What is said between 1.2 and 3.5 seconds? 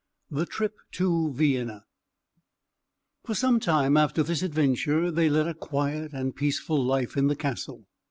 VIENNA For